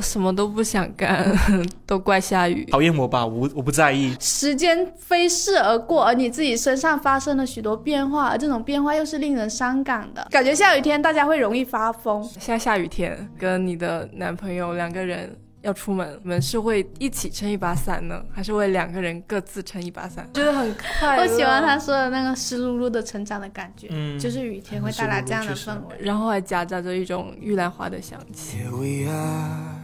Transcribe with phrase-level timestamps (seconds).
[0.00, 1.36] 什么都不想干，
[1.86, 2.64] 都怪下雨。
[2.66, 4.16] 讨厌我吧，我我不在意。
[4.20, 10.26] 时间飞逝而过，而你自己身上发生了许多变化，而这种变化又是令人伤感的。
[10.30, 12.22] 感觉下雨天大家会容易发疯。
[12.24, 20.26] 现在下雨天，跟你的男朋友两个人要出门，你们是会一起撑一把伞呢，还是会两个人各自撑一把伞？
[20.32, 21.22] 觉得很快乐。
[21.22, 25.96] 我喜欢他说的那个湿漉漉的成长的感觉，嗯就是雨天会带来这样的氛围。
[25.98, 28.58] 然后还夹杂着一种玉兰花的香气。
[28.58, 29.79] Here we are,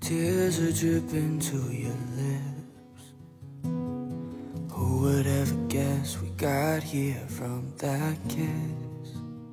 [0.00, 3.12] tears are dripping to your lips.
[4.72, 8.48] Who would ever guess we got here from that kiss?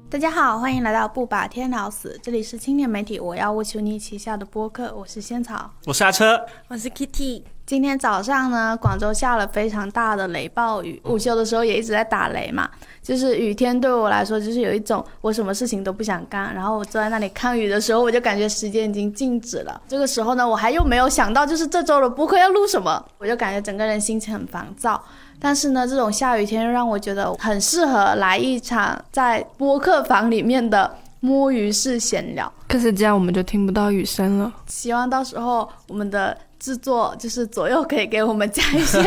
[0.10, 5.70] 大家好，欢迎来到不把天聊死，这里是青年媒体我要务求你旗下的播客，我是仙草。
[5.86, 12.70] 我是阿车，我是 Kitty，今天早上呢，广州下了非常大的雷暴雨，午休的时候也一直在打雷嘛。
[13.04, 19.82] 就是雨天对我来说，就是有一种我什么事情都不想干，然后我坐在那里看雨的时候，我就感觉时间已经静止了。
[19.86, 25.04] 这个时候呢，我还又没有想到，就是这周的播客要录什么，我就感觉整个人心情很烦躁。
[25.38, 32.50] 但是呢，这种下雨天又让我觉得很适合来一场在播客房里面的摸鱼式闲聊。
[32.70, 34.54] 可是这样我们就听不到雨声了。
[34.68, 39.00] 希望到时候我们的制作就是左右可以给我们加一些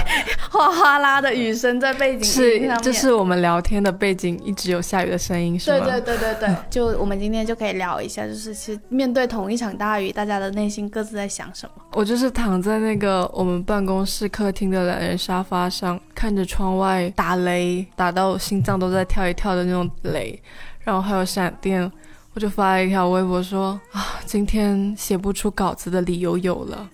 [0.50, 2.82] 哗哗啦的雨声在背景是音上，面。
[2.82, 5.84] 这是我们聊天的背景，一直有下雨的声音，是吗？
[5.84, 11.82] 对对对对对， 就我们今天就可以聊一下，就是其实面对同一场大雨，大家的内心各自在想什么。
[11.92, 20.40] 我就是躺在那个我们办公室客厅的懒人沙发上，看着窗外打雷，打到心脏都在跳一跳的那种雷，
[20.80, 21.90] 然后还有闪电，
[22.34, 26.90] 我就发了一条微博说啊，今天写不出稿子的理由有了，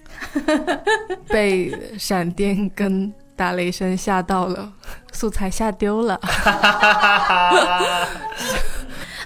[1.28, 4.70] 被闪电跟打雷声吓到了，
[5.12, 6.20] 素材吓丢了，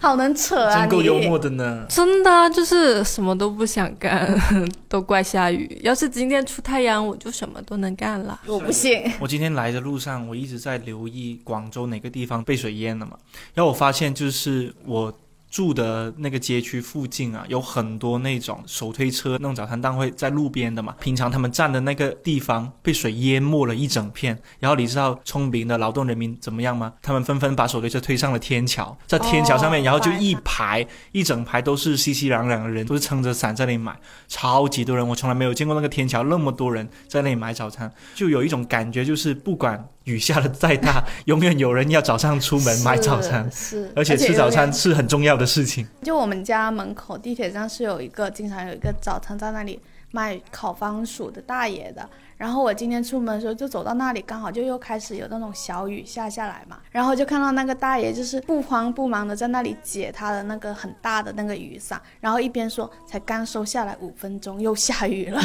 [0.00, 0.80] 好能扯啊！
[0.80, 1.84] 真够幽默的呢。
[1.88, 4.38] 真的啊、就是什么都不想干，
[4.86, 5.80] 都怪下雨。
[5.82, 8.38] 要是今天出太阳，我就什么都能干了。
[8.46, 13.16] 我不信，我今天来的路上，我一直在留意广州哪个地方被水淹了嘛。
[13.54, 15.12] 然后我发现，就是我
[15.54, 20.96] 住的那个街区附近啊，有很多那种手推车、那种早餐档会在路边的嘛。
[21.00, 24.36] 平常他们站的那个地方被水淹没了一整片。
[24.58, 26.94] 然后你知道聪明的劳动人民怎么样吗？
[27.00, 35.06] 他们纷纷把手推车推上了天桥，在天桥上面，哦然后就一排一整排都是熙熙攘攘的人，都是撑着伞在那里买，超级多人。
[35.06, 43.50] 我从来没有见过那个天桥那么多人在那里买早餐，就有一种感觉，就是不管雨下的再大， 永远有人要早上出门买早餐。
[43.50, 45.86] 是，而且吃早餐是很重要的事情。
[46.02, 52.08] 就我们家门口地铁站是有一个，经常有一个早餐在那里卖烤番薯的大爷的。
[52.36, 65.40] 然后我今天出门的时候就走到那里，刚好就又开始有那种小雨下下来嘛，然后就看到那个大爷就是不慌不忙的在那里解他的那个很大的那个雨伞，然后一边说才刚收下来五分钟又下雨了，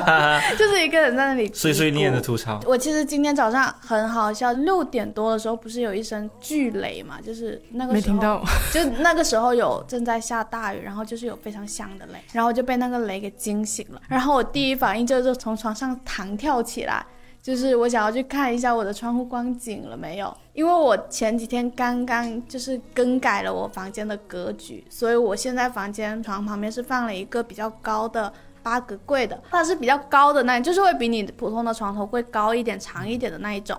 [0.58, 8.42] 就是一个人在那里碎碎念的吐槽，我其实今天早上很好笑，六点多的时候不是有一声巨雷嘛，就是那个时候没听到，
[8.72, 17.04] 就那个时候有正在下大雨，然后就是有非常响的雷，然后我就被那个雷给惊醒了，然后我第一反应就是从床上弹跳起来，
[17.40, 28.32] 就是我想要去看一下我的窗户光景了没有，因为我前几天刚刚就是更改了我房间的格局，所以我现在房间床旁边是放了一个比较高的。
[28.62, 33.78] 八格柜的，它是比较高的那，就是会比你普通的床头柜高一点、长一点的那一种。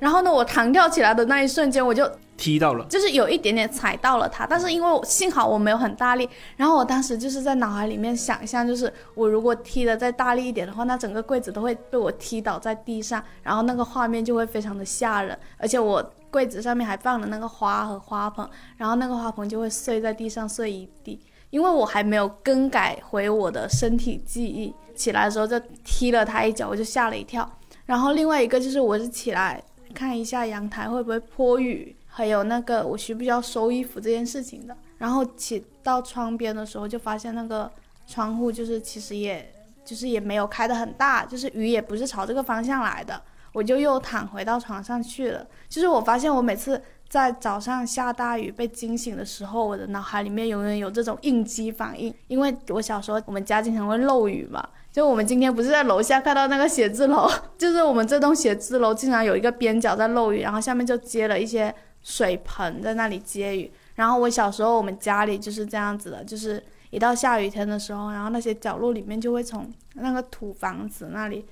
[0.00, 2.04] 然后呢，我弹跳起来的那一瞬间，我就
[2.36, 2.84] 踢到了。
[2.86, 27.48] 就是有一点点踩到了它，但是因为幸好我没有很大力，然后我当时就是在脑海里面想象，就是我如果踢的再大力一点的话，那整个柜子都会被我踢倒在地上，然后那个画面就会非常的吓人，而且我柜子上面还放了那个花和花盆，然后那个花盆就会碎在地上碎一地，因为我还没有更改回我的身体记忆，起来的时候就踢了他一脚，我就吓了一跳，
[27.86, 29.62] 然后另外一个就是我是起来。
[29.94, 34.76] 看一下阳台会不会泼雨，还有那个我需不需要收衣服这件事情的。
[34.98, 37.68] 然后起到窗边的时候，就发现那个
[38.06, 39.52] 窗户就是其实也
[39.84, 43.20] 就是也没有开得很大，就是雨也不是朝这个方向来的。
[43.52, 45.44] 我就又躺回到床上去了。
[45.68, 54.64] 就是我发现我每次在早上下大雨被惊醒的时候，我的脑海里面永远有这种应激反应，因为我小时候我们家经常会漏雨嘛。
[54.92, 57.28] 就我们今天不是在楼下看到那个写字楼，
[57.58, 61.74] 就是我们这栋写字楼经常有一个边角在漏雨，然后下面就接了一些
[62.04, 63.72] 水盆在那里接雨。
[63.96, 71.44] 然后我小时候我们家里就是这样子的，就是一到下雨天的时候，然后那些角落里面就会从那个土房子那里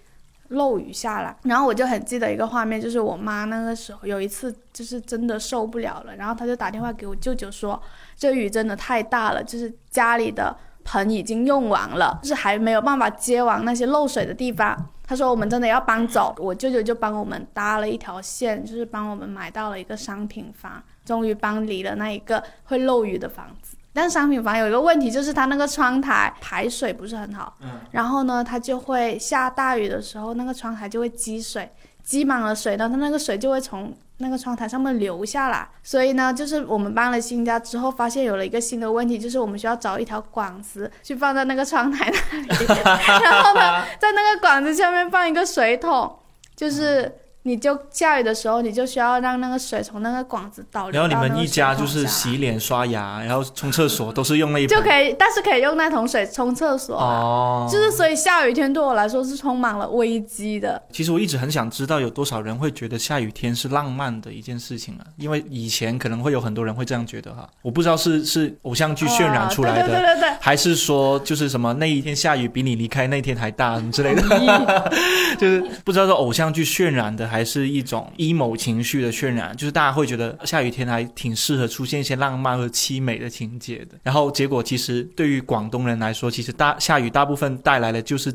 [0.49, 1.37] 漏雨下来。
[1.45, 7.81] 然后我就很记得一个画面，就是我妈那个时候有一次就是真的受不了了，然后她就打电话给我舅舅说，
[8.17, 14.77] 这雨真的太大了，就是家里的盆已经用完了，就是还没有办法接完那些漏水的地方。
[15.13, 23.77] 他说我们真的要搬走，我舅舅就帮我们搭了一条线，就是帮我们买到了一个商品房，终于搬离了那一个会漏雨的房子。
[23.93, 31.71] 但商品房有一个问题，就是它那个窗台排水不是很好，嗯，然后呢，它就会下大雨的时候，那个窗台就会积水，
[32.03, 33.93] 积满了水呢，它那个水就会从
[34.23, 35.69] 那个窗台上面留下了。
[35.83, 42.67] 所以呢，就是我们搬了新家之后，发现有了一个新的问题，就是我们需要找一条管子去放在那个窗台那里，
[43.23, 46.19] 然后呢，在那个管子下面放一个水桶，
[46.57, 47.19] 就是。
[47.45, 57.07] 你就下雨的时候，你就需要让那个水从那个管子倒流然后你们一家就是洗脸、刷牙，然后冲厕所都是用那一盆就可以，但是可以用那桶水冲厕所啊。
[57.21, 57.69] 哦。
[57.71, 60.81] 就是所以下雨天对我来说是充满了危机的。
[60.93, 70.37] 其实我一直很想知道有多少人会觉得下雨天是浪漫的一件事情啊，因为以前可能会有很多人会这样觉得哈，我不知道是是偶像剧渲染出来的，哦 对对对对对。
[70.41, 74.93] 还是说就是什么那一天下雨比你离开那天还大什么之类的，
[75.39, 83.99] 就是不知道是偶像剧渲染的，还是一种 emo 情绪的渲染，就是大家会觉得下雨天还挺适合出现一些浪漫和凄美的情节的。
[84.05, 88.33] 然后结果其实对于广东人来说，其实大下雨大部分带来的就是。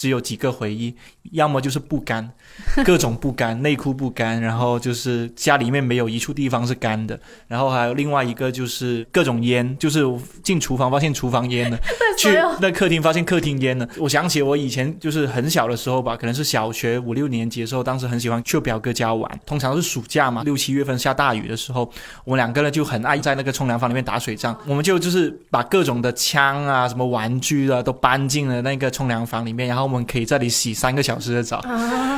[0.00, 0.94] 只有几个回忆，
[1.32, 2.32] 要么就是不干，
[2.86, 10.02] 各种不干，内裤不干，然后就是家里面没有一处地方是干的，然后还有另外一个就是各种烟，就是
[10.42, 11.78] 进厨房发现厨房烟了，
[12.16, 12.30] 去
[12.62, 13.86] 那客厅发现客厅烟了。
[13.98, 21.92] 我想起我以前就是很小的时候吧，可能是小学五六年级的时候，当时很喜欢去表哥家玩，通常是暑假嘛，六七月份下大雨的时候，
[22.24, 31.60] 我们两个呢就很爱在那个冲凉房里面打水仗，我们就就是把各种的枪啊、什么玩具啊都搬进了那个冲凉房里面，然后我们可以在里洗三个小时的澡。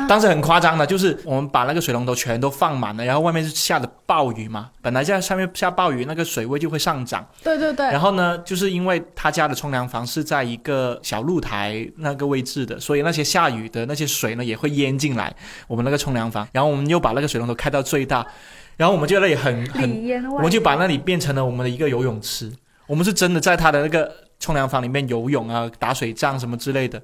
[0.09, 7.27] 当时很夸张的，就是我们把那个水龙头全都放满了，然后外面是下的暴雨嘛，本来在上面下暴雨，那个水位就会上涨。
[7.43, 7.87] 对对对。
[7.87, 15.35] 然后呢，就是因为他家的冲凉房是在一个小露台那个位置的，所以那些下雨的那些水呢也会淹进来
[15.67, 16.47] 我们那个冲凉房。
[16.53, 18.27] 然后我们又把那个水龙头开到最大，
[18.77, 19.91] 然后我们就那里很很
[20.33, 22.53] 我们就把那里变成了我们的一个游泳池。
[22.87, 27.01] 我们是真的在他的那个冲凉房里面游泳啊、打水仗什么之类的。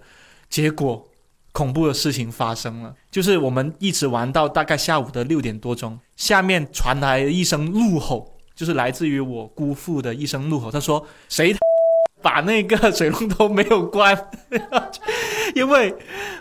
[0.49, 1.07] 结果
[1.53, 10.71] 恐怖的事情发生了，就是我们一直玩到大概下午的六点多钟，下面传来一声怒吼，就是来自于我姑父的一声怒吼。
[10.71, 11.57] 他说：“谁
[12.23, 14.31] 把那个水龙头没有关？”
[15.55, 15.95] 因为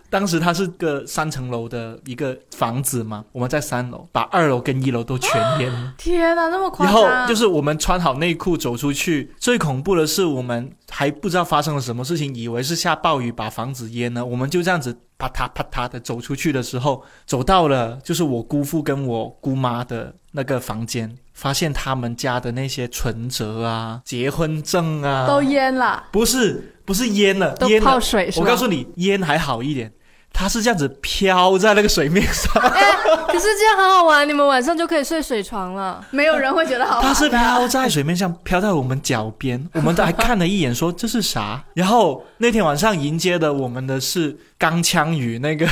[0.09, 5.93] 当时它是个三层楼的一个房子嘛，我们在三楼，把二楼跟一楼都全淹了。
[5.97, 7.21] 天哪，那么夸然张！
[7.21, 26.05] 后就是我们穿好内裤走出去，最恐怖的是我们还不知道发生了什么事情，以为是下暴雨把房子淹了，我们就这样子啪嗒啪嗒的走出去的时候，走到了就是我姑父跟我姑妈的那个房间，发现他们家的那些存折啊、结婚证啊都淹了。
[26.11, 27.83] 不是不是淹了，都淹。
[27.83, 28.45] 泡水是吧？
[28.45, 29.91] 我告诉你，淹还好一点，
[30.31, 32.53] 它是这样子飘在那个水面上。
[32.53, 36.01] 可是这样很好玩，你们晚上就可以睡水床了。
[36.11, 37.03] 没有人会觉得好玩。
[37.03, 41.61] 它是飘在水面上，飘在我们脚边， 我们都还看了一眼，说这是啥？
[41.73, 45.67] 然后那天晚上迎接的我们的是钢枪与那个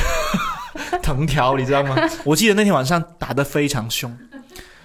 [1.02, 1.96] 藤条，你知道吗？
[2.24, 4.14] 我记得那天晚上打得非常凶，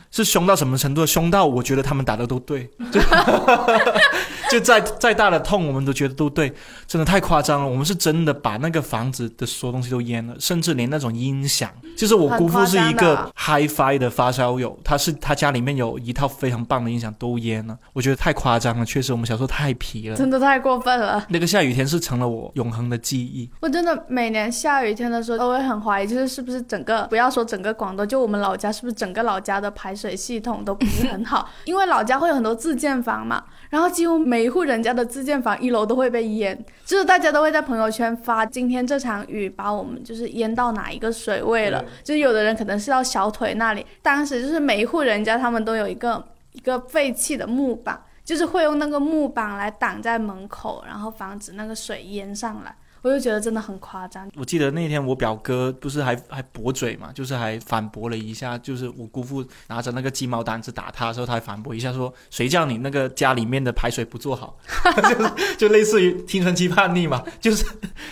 [0.09, 1.05] 是凶到什么程度？
[1.05, 2.69] 凶到我觉得他们打的都对，
[4.51, 6.53] 就就再再大的痛，我们都觉得都对，
[6.87, 7.67] 真的太夸张了。
[7.67, 18.85] 我们是真的把那个房子的所有东西都淹了，甚至连那种音响，就是我姑父是一个 HiFi 的发烧友，他是他家里面有一套非常棒的音响都淹了，我觉得太夸张了。
[18.85, 20.15] 确实，我们小时候太皮了。
[20.15, 21.25] 真的太过分了。
[21.29, 23.49] 那个下雨天是成了我永恒的记忆。
[23.61, 31.49] 我真的每年下雨天的时候都会很怀疑，就是是不是整个不要说整个广东，就我们老家是不是整个老家的排水系统都不是很好？
[31.65, 48.01] 因为老家会有很多自建房嘛，然后几乎每一户人家的自建房一楼都会被淹，就是大家都会在朋友圈发今天这场雨把我们就是淹到哪一个水位了，就是有的人可能是到小腿那里，当时就是每一户人家他们都有一个一个废弃的木板。
[48.23, 52.73] 就是会用那个木板来挡在门口，然后防止那个水淹上来。
[53.01, 54.29] 我就觉得真的很夸张。
[54.35, 64.57] 我记得那天我表哥不是还还驳嘴嘛，就是还反驳了一下，就是我姑父拿着那个鸡毛掸子打他的时候，他还反驳一下说：“谁叫你那个家里面的排水不做好？”
[65.01, 67.65] 就是就类似于青春期叛逆嘛，就是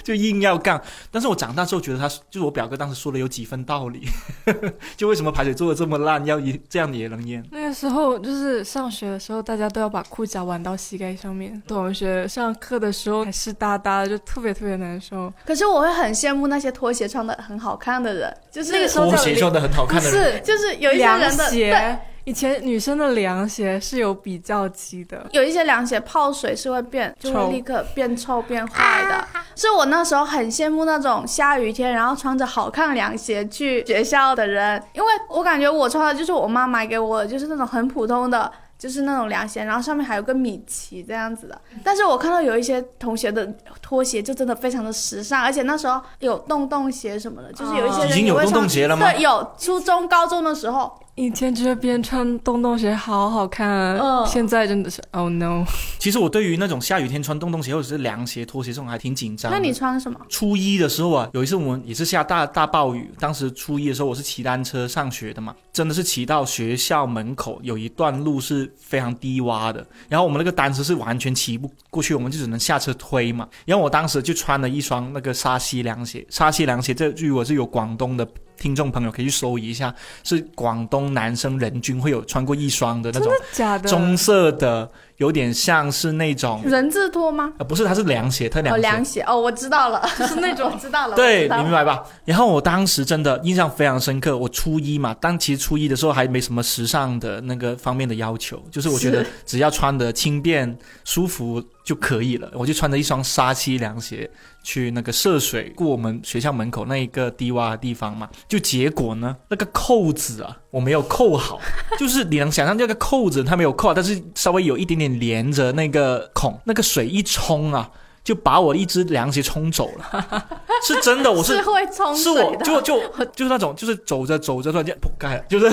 [0.03, 0.81] 就硬要干。
[1.11, 4.07] 但是我长大之后觉得他就是我表哥当时说的有几分道理，
[4.97, 7.43] 就为什么排水做的这么烂，要一这样也能淹？
[7.51, 11.61] 那个时候就是上学的时候，大家都要把裤脚挽到膝盖上面。
[11.67, 15.31] 同学上课的时候还湿哒哒的，就特别特别难受。
[15.45, 29.27] 可是我会很羡慕那些拖鞋穿的很好看的人，就是那个时候拖鞋穿的很好看的人，是就是有一些人的对鞋，以前女生的凉鞋是有比较级的，有一些凉鞋泡水是会变，就会立刻变臭变坏的。
[29.55, 38.51] 是我那时候很羡慕那种下雨天，然后穿着好看凉鞋去学校的人，因为我感觉我穿的就是我妈买给我的，就是那种很普通的。
[38.79, 41.61] 就是那种凉鞋，然后上面还有个米奇这样子的。
[41.83, 43.45] 但是我看到有一些同学的
[43.81, 49.11] 拖鞋就真的非常的时尚，而且那时候有洞洞鞋什么的，就是有一些人已经有洞洞鞋了吗？
[49.11, 55.65] 对，有初中、高中的时候，以前觉得别人穿洞洞鞋好好看，嗯现在真的是 Oh no！
[55.97, 59.51] 其实我对于那种下雨天穿洞洞鞋或者是凉鞋、拖鞋这种还挺紧张。
[59.51, 60.17] 那你穿什么？
[60.29, 73.45] 初一的时候啊，有一次我们也是下大大暴雨，当时初一的时候我是骑单车上学的嘛，真的是骑到学校门口有一段路是非常低洼的，然后我们那个单车是完全骑不过去，我们就只能下车推嘛。
[73.65, 78.25] 然后我当时就穿了一双那个沙溪凉鞋，沙溪凉鞋这如果是有广东的。
[78.59, 87.53] 听众朋友可以去搜一下，是广东男生人均会有穿过一双的那种假的，棕色的，有点像是那种人字拖吗？
[87.57, 88.79] 呃不是，它是凉鞋，它凉。
[88.79, 92.03] 凉鞋哦，我知道了，就 是那种知道了，对，你明白吧？
[92.25, 94.37] 然后我当时真的印象非常深刻。
[94.37, 102.49] 我初一嘛，当其实初一的时候还没什么时尚的那个方面的要求，就是我觉得只要穿的轻便舒服就可以了。
[102.53, 104.29] 我就穿着一双沙溪凉鞋
[104.63, 111.59] 去那个涉水过我们学校门口那一个低洼的地方嘛，就结果呢，那个扣子啊，我没有扣好，
[111.99, 117.89] 就是你能想象这个扣子它没有扣好，但是稍微有一点点连着那个孔，那个水一冲啊。
[118.21, 120.45] 就把我一只凉鞋冲走了，
[120.85, 122.99] 是真的，我是 是会冲是我就就
[123.33, 125.67] 就是那种，就是走着走着突然间扑盖了，就是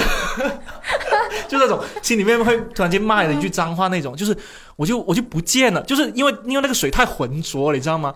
[1.49, 4.35] 就那种心里面会突然间骂了一句脏话那种，就是
[4.77, 8.15] 我就我就不见了，就是因为因为那个水太浑浊了，你知道吗？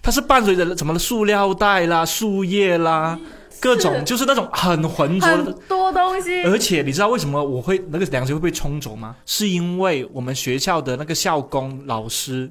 [0.00, 3.18] 它是伴随着什么塑料袋啦、树叶啦，
[3.62, 6.42] 各种就是那种很浑浊的多东西。
[6.42, 9.14] 而且你知道为什么我会那个凉鞋会被冲走吗？
[9.24, 12.50] 是因为我们学校的那个校工老师，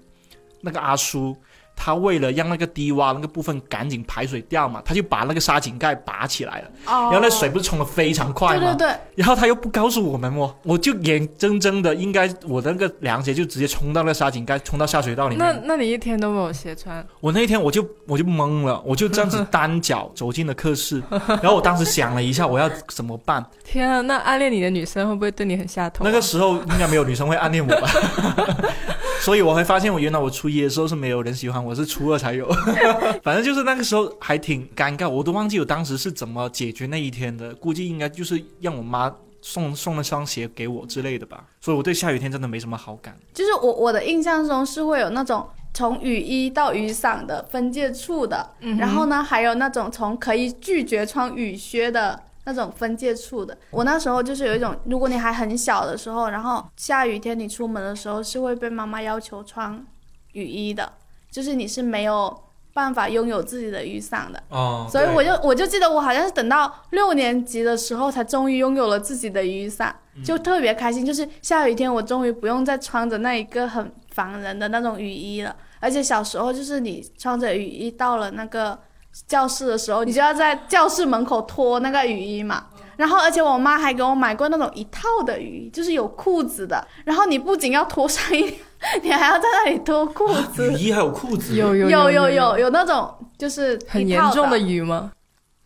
[0.62, 1.36] 那个阿叔，
[1.84, 8.62] 他为了让那个低洼那个部分赶紧排水掉嘛，他就把那个沙井盖拔起来了，哦，然后那水不是冲的非常快吗？
[8.62, 15.40] 对对对，然后他又不告诉我们哦，我就眼睁睁的，应该我的那个凉鞋就直接冲到那个沙井盖，冲到下水道里面。
[15.44, 21.02] 那那你一天都没有鞋穿，我那一天我就我就懵了，我就这样子单脚走进了课室，
[21.42, 23.44] 然后我当时想了一下，我要怎么办？
[23.64, 24.02] 天啊！
[24.02, 27.90] 那暗恋你的女生会不会对你很下头啊、那个时候应该没有女生会暗恋我吧，
[29.22, 32.52] 所以我会发现我原来我初一的时候是没有人喜欢我，是初二才有。
[33.24, 41.46] 反正就是那个时候还挺尴尬，我都忘记我当时是怎么解决那一天的，估计应该就是让我妈送送了双鞋给我之类的吧。
[41.60, 43.16] 所以我对下雨天真的没什么好感。
[43.34, 52.20] 就是我我的印象中是会有那种从雨衣到雨伞的分界处的，嗯然后呢还有那种从可以拒绝穿雨靴的。
[52.52, 59.86] 那种分界处的，我那时候就是有一种，如果你还很小的时候，然后下雨天你出门的时候是会被妈妈要求穿
[60.34, 60.92] 雨衣的，
[61.30, 62.44] 就是你是没有
[62.74, 64.44] 办法拥有自己的雨伞的。
[64.50, 71.06] 哦所以我就我就记得我好像是等到六年级的时候才终于拥有了自己的雨伞，就特别开心。
[71.06, 75.56] 就是下雨天我终于不用再穿着那一个很烦人的那种雨衣了。
[75.80, 78.80] 而且小时候就是你穿着雨衣到了那个
[79.28, 82.66] 教室的时候，你就要在教室门口脱那个雨衣嘛。
[82.98, 86.86] 然后，而且我妈还给我买过那种一套的雨衣，就是有裤子的。
[87.04, 88.54] 然后你不仅要脱上衣，
[89.02, 90.72] 你还要在那里脱裤子。
[90.74, 95.12] 雨衣还有裤子，有有有有有有那种就是很严重的雨吗？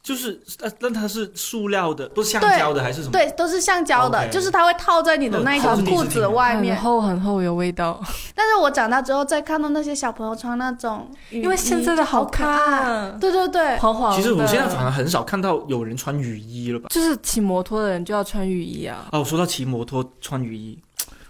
[0.06, 3.12] 就是呃，那它是塑料的，不是橡胶的还是什么？
[3.12, 6.84] 对，都是橡胶的就是它会套在你的那一条裤子的外面很。
[6.84, 8.00] 厚很厚，有味道。
[8.36, 12.24] 但是我长大之后再看到那些小朋友穿那种，因为现在的好。
[12.36, 14.18] 看，对对对，黄黄的。
[14.18, 16.90] 其实我现在反而很少看到有人穿雨衣了吧？
[16.90, 19.08] 就是骑摩托的人就要穿雨衣啊。
[19.14, 20.78] 哦，说到骑摩托穿雨衣，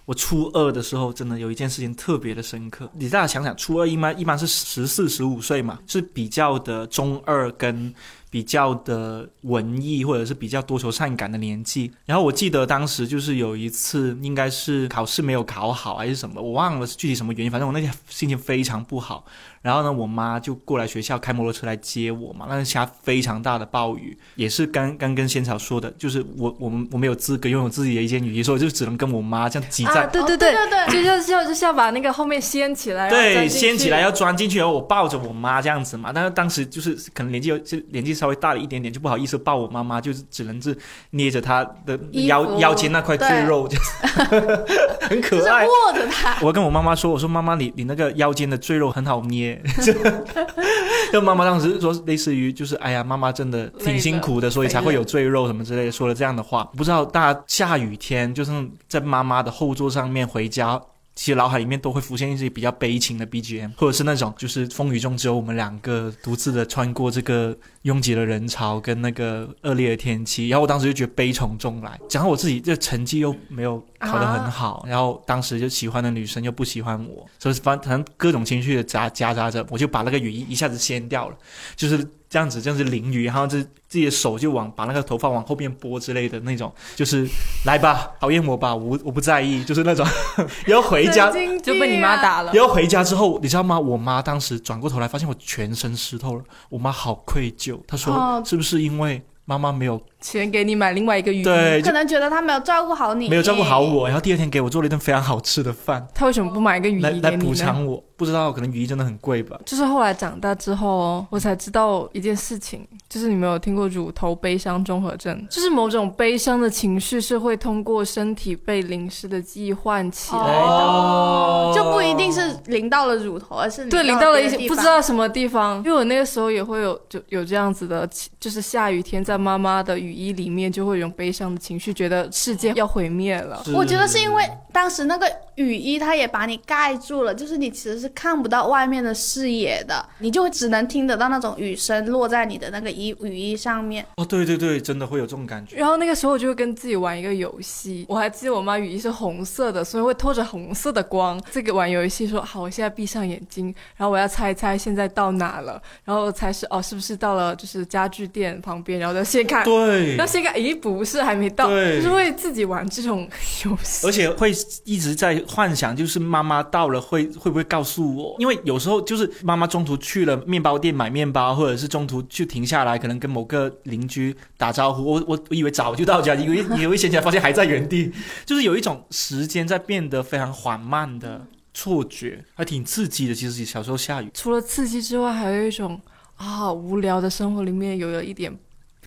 [0.06, 2.90] 我初二的时候真的有一件事情特别的深刻。
[2.94, 7.94] 你大家想想，初二一般一般是十四十五岁嘛，是比较的中二跟
[8.30, 11.92] 比较的文艺或者是比较多愁善感的年纪。
[12.06, 19.26] 然后我记得当时就是有一次，应该是考试没有考好还是什么，我忘了是具体什么原因，反正我那天心情非常不好。
[19.66, 22.46] 然后呢，我妈就过来学校开摩托车来接我嘛。
[22.48, 30.04] 那是下非常大的暴雨，也是刚刚跟仙草说的，就是我我们我没有资格拥有自己的一件雨衣，所以我就只能跟我妈这样挤在。
[30.04, 36.12] 啊，对哦对对对对就是要就是要把那个后面掀起来，对，掀起来要钻进去，然后我抱着我妈这样子嘛。
[36.14, 40.76] 但是当时就是可能年纪有就年纪稍稍微大了一点点，就不好意思抱我妈妈，就是只能是
[41.12, 43.78] 捏着她的腰腰间那块赘肉，就
[45.08, 45.64] 很就是可爱。
[45.68, 46.36] 握着她。
[46.42, 49.55] 我跟我妈妈说：“我说妈妈，你你那个腰间的赘肉很好捏。”
[51.12, 56.70] 就妈妈当时说，类似于就是哎呀，妈妈真的挺辛苦的，所以才会有赘肉什么之类的，说了这样的话。
[56.76, 58.52] 不知道大家下雨天就是
[58.88, 60.82] 在妈妈的后座上面回家。
[61.16, 81.38] 其实脑海里面都会浮现一些比较悲情的 BGM，或者是那种就是风雨中只有我们两个独自的穿过这个拥挤的人潮跟那个恶劣的天气，然后我当时就觉得悲从中来，然后我自己这成绩又没有考得很好，然后当时就喜欢的女生又不喜欢我，所以反正各种情绪的夹夹杂着，我就把那个雨衣一下子掀掉了，
[81.78, 82.06] 就是
[82.36, 87.26] 这样子，这样子淋雨，然后这自己的手就往把那个头发往后面拨之类的那种，就是
[87.66, 90.06] 来吧，讨厌我吧，我我不在意，就是那种，
[90.68, 91.32] 然后回家。
[91.64, 92.52] 就被你妈打了。
[92.54, 93.80] 然后回家之后，你知道吗？
[93.80, 96.44] 我妈当时转过头来，发现我全身湿透了。
[96.68, 107.56] 我妈好愧疚，她说：“哦是不是因为妈妈没有钱给你买另外一个雨衣，对可能觉得她没有照顾好你，没有照顾好我？”然后第二天给我做了一顿非常好吃的饭，她为什么不买一个雨来来补？
[107.56, 108.04] 偿我。
[108.18, 109.60] 不知道，可能雨衣真的很贵吧？
[109.66, 120.68] 就是后来长大之后哦，我才知道一件事情，就是你没有听过乳头悲伤综合症，就是某种悲伤的情绪是会通过身体被淋湿的记忆唤起来的。
[120.68, 128.08] 哦就不一定是淋到了乳头，而是对，淋淋到了一些不知道什么地方，因为我那个时候也会有就有这样子的，
[128.40, 133.62] 就是下雨天在妈妈的雨衣里面就会有种悲伤的情绪，觉得世界要毁灭了。
[133.74, 144.06] 我觉得是因为当时那个雨衣它也把你盖住了，就是你其实是看不到外面的视野的，你就只能听得到那种雨声落在你的那个衣雨衣上面。
[144.18, 145.76] 哦，对对对，真的会有这种感觉。
[145.76, 151.42] 然后那个时候我就会跟自己玩一个游戏，我还记得我妈雨衣是红色的，所以会透着红色的光。
[151.52, 163.28] 这个玩游戏说好，我现在闭上眼睛，然后我要猜一猜现在到哪了，然后猜是哦是不是到了就是家具店旁边，然后就先看，对然后，先看，咦不是还没到，对就是会自己玩这种
[163.66, 164.12] 游戏而。
[164.12, 164.52] 且会
[164.84, 168.36] 一直在幻想，就是妈妈到了会会不会告诉我？
[168.40, 175.04] 因为有时候就是妈妈中途去了面包店买面包，或者是中途就停下来，可能跟某个邻居打招呼。
[175.04, 178.12] 我我我以为早就到家，以为 以为想起来发现还在原地，
[178.46, 183.36] 就是有一种时间在变得非常缓慢的错觉，还挺刺激的。
[183.36, 186.02] 其实小时候下雨，除了刺激之外，还有一种
[186.36, 188.58] 啊无聊的生活里面有了一点。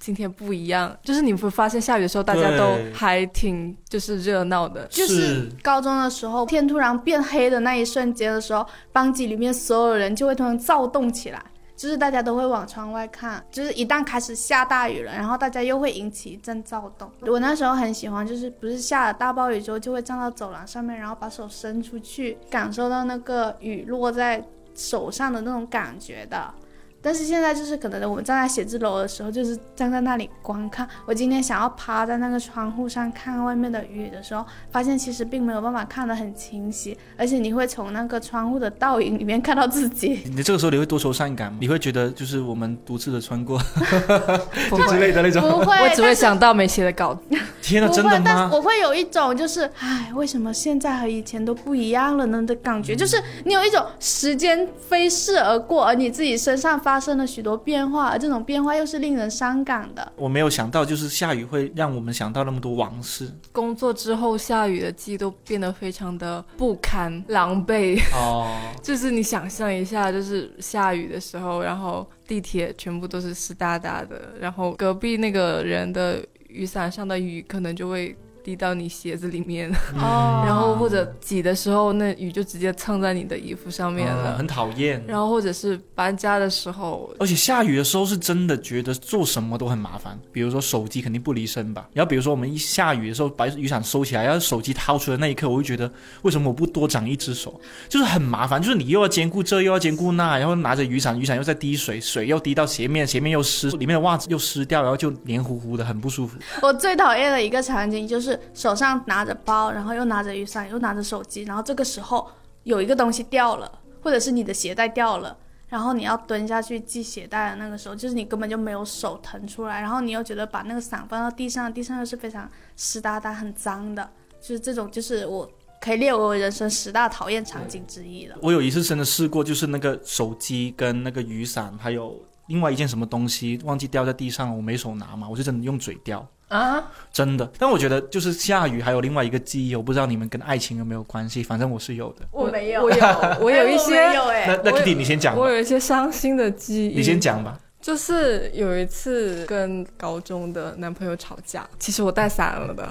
[0.01, 11.43] 今天不一样，就是你会发现下雨的时候，大家都还挺就是热闹的，就是高中的时候，天突然变黑的那一瞬间的时候，班级里面所有人就会突然躁动起来，
[11.77, 17.11] 就是大家都会往窗外看，就是一旦开始下大雨了，然后大家又会引起一阵躁动。
[17.23, 26.53] 我那时候很喜欢，就是不是下了大暴雨之后，就会站到走廊上面，然后把手伸出去，感受到那个雨落在手上的那种感觉的。
[27.01, 30.87] 但是现在就是可能我们站在写字楼的时候，就是站在那里观看。
[31.07, 40.21] 我今天想要趴在那个窗户上看外面的雨的时候，发现其实并没有办法看得很清晰，而且你会从那个窗户的倒影里面看到自己。
[40.35, 41.59] 你这个时候你会多愁善感吗？
[41.61, 43.59] 你会觉得就是我们独自的穿过
[44.69, 45.43] 不之，类的那种。
[45.43, 47.21] 不会，我只会想到没写的稿子。
[47.63, 48.51] 天哪，真的会，但是吗？
[48.53, 60.11] 我会有一种就是，唉，为什么现在和以前都不一样了呢的感觉，就是你有一种时间飞逝而过，而你自己身上发生了许多变化，而这种变化又是令人伤感的。
[60.16, 63.31] 我没有想到，就是下雨会让我们想到那么多往事。
[63.53, 68.01] 工作之后下雨的记忆都变得非常的不堪、狼狈。
[68.14, 79.70] 哦， 就是你想象一下，就是下雨的时候，然后地铁全部都是湿哒哒的，然后隔壁那个人的雨伞上的雨可能就会滴到你鞋子里面，
[80.01, 84.35] 哦 然后或者挤的时候，那雨就直接蹭在你的衣服上面了。
[84.35, 85.03] 嗯很讨厌。
[85.07, 91.88] 然后或者是搬家的时候，而且下雨的时候是真的觉得做什么都很麻烦，比如说手机肯定不离身吧。
[91.92, 95.90] 然后比如说我们一下雨的时候把雨伞收起来，然后手机掏出来那一刻，我会觉得
[96.22, 106.38] 为什么我不多长一只手，就是很麻烦，就是你又要兼顾这又要兼顾那，然后拿着雨伞，雨伞又在滴水，水又滴到鞋面，鞋面又湿，里面的袜子又湿掉，然后就黏糊糊的，很不舒服。
[106.62, 108.07] 我最讨厌的一个场景
[108.38, 112.29] 就是手上拿着包，然后又拿着雨伞，又拿着手机，然后这个时候
[112.64, 115.37] 有一个东西掉了，或者是你的鞋带掉了，
[115.68, 128.37] 然后你要蹲下去系鞋带的那个时候，就是你根本就没有手腾出来，然后你又觉得把那个伞放到地上，地上又是非常湿哒哒、很脏的，就是这种，就是我可以列为我人生十大讨厌场景之一了。
[128.42, 136.27] 我有一次真的试过，就是那个手机跟那个雨伞，还有另外一件什么东西忘记掉在地上了，我没手拿嘛，我就真的用嘴叼。
[136.49, 142.23] 啊，真的，但我觉得就是下雨还有另外一个记忆，我不知道你们跟爱情有没有关系，反正我是有的。
[142.31, 143.07] 我没有我 有，
[143.41, 146.97] 我有一些，有哎那那我有 Kitty 你先讲吧我，有一些伤心的记忆。
[146.97, 147.59] 你先讲吧。
[147.81, 152.87] 就是有一次跟高中的男朋友吵架，其实我带伞了的，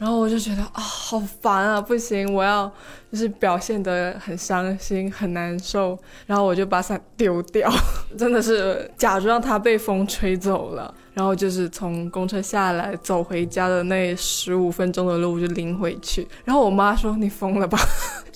[0.00, 2.70] 然后我就觉得啊、好烦啊，不行，我要
[3.12, 7.70] 就是表现得很伤心、很难受，然后我就把伞丢掉，
[8.18, 10.92] 真的是假装它被风吹走了。
[11.16, 17.78] 然后就是从公车下来走回家的那十五分钟的路就拎回去，然后我妈说你疯了吧，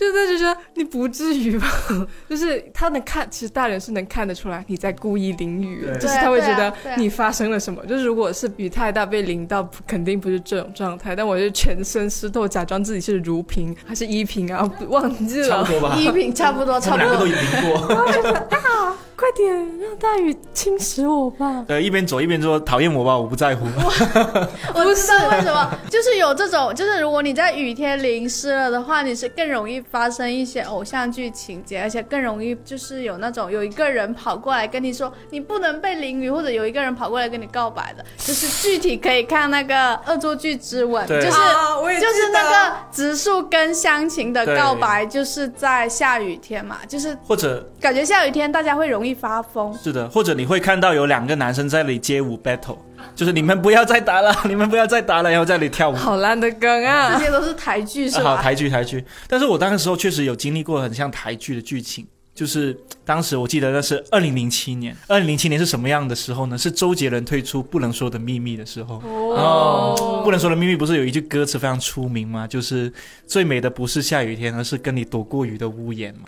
[0.01, 1.69] 就是她就觉得你不至于吧，
[2.27, 7.85] 就是他能看，其实大人是能看得出来你在故意淋雨，就是他会觉得你发生了什么。
[7.85, 15.49] 就是如果是雨太大被淋到，肯定不是这种状态，但我就全身湿透，假装自己是如萍还是依萍啊， 忘记了。
[15.51, 15.97] 差不多吧。
[15.99, 17.27] 依萍差不多，我差不多们两个都。
[17.27, 18.97] 已经过。
[19.21, 21.63] 快点让大雨侵蚀我吧！
[21.69, 23.67] 对，一边走一边说讨厌我吧，我不在乎。
[23.77, 39.75] 我知道为什么，就是有这种，就是如果你在雨天淋湿了的话，你是更容易发生一些偶像剧情节，而且更容易就是有那种有一个人跑过来跟你说你不能被淋雨，或者有一个人跑过来跟你告白的，就是具体可以看那个
[40.07, 41.27] 《恶作剧之吻》，就是。
[41.29, 49.73] 啊，就是那个植树跟湘琴的告白，就是在下雨天嘛，就是或者感觉下雨天大家会容易发疯。
[49.75, 52.77] 是的，或者你会看到有两个男生在那里街舞 battle，
[53.15, 55.95] 就是你们不要再打了，你们不要再打了，然后在那里跳舞。
[55.95, 57.19] 好烂的梗啊这啊！
[57.21, 58.43] 些都是台剧是啊好，吧？
[58.43, 59.05] 台剧台剧。
[59.27, 66.57] 但是我那个时候确实有经历过很像台剧的剧情，就是当时我记得那是二零零七年，二零零七年是什么样的时候呢？
[66.57, 69.03] 是周杰伦推出《不能说的秘密》的时候。
[69.05, 72.47] 哦，不能说的秘密不是有一句歌词非常出名吗？
[72.47, 72.93] 就是
[73.27, 76.23] 最美的不是下雨天，而是跟你躲过雨的屋檐嘛。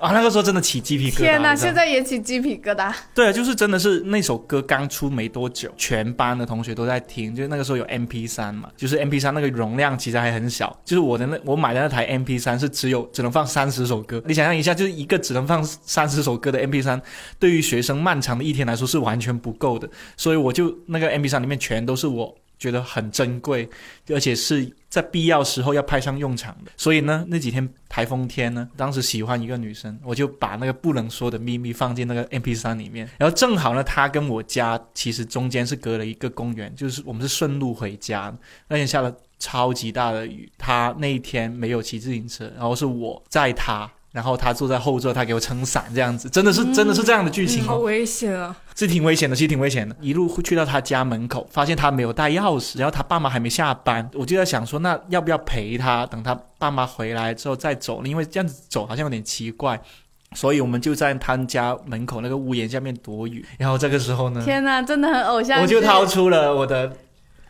[0.00, 1.18] 啊，那个时候真的起鸡皮疙瘩。
[1.18, 2.92] 天哪，你知道吗现在也起鸡皮疙瘩。
[3.14, 16.98] 对啊，就是真的是那首歌刚出没多久，全班的同学都在听，就是那个时候有 MP 3嘛，就是 MP 3那个容量其实还很小，就是我的那我买的那台 MP 3是只有只能放三十首歌，你想象一下，就是一个只能放三十首歌的 MP 3
[17.38, 19.86] 对于学生漫长的一天来说是完全不够的，
[20.16, 23.68] 所以我就那个 MP 3里面全都是我觉得很珍贵，
[24.10, 26.70] 而且是在必要时候要派上用场的。
[26.76, 38.32] 所以呢，那几天台风天呢，当时喜欢一个女生，我就把那个不能说的秘密放进那个 MP 3里面，然后正好呢，她跟我家其实中间是隔了一个公园，就是我们是顺路回家。
[38.68, 43.90] 那天下了超级大的雨，她那一天没有骑自行车，然后是我载她。
[44.12, 47.66] 然后他坐在后座，他给我撑伞，这样子，真的是、真的是这样的剧情哦。
[47.68, 48.56] 好危险啊！
[48.74, 49.94] 是挺危险的，其实挺危险的。
[50.00, 58.08] 一路去到他家门口，发现他没有带钥匙，然后他爸妈还没下班，我就在想说，那要不要陪他，等他爸妈回来之后再走呢？
[58.08, 59.80] 因为这样子走好像有点奇怪，
[60.34, 63.44] 所以我们就在他家门口那个屋檐下面躲雨。
[63.58, 65.76] 然后这个时候呢，天哪，真的很偶像剧。
[65.76, 66.96] 我就掏出了我的